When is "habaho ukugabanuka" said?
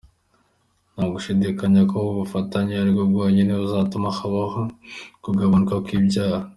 4.17-5.75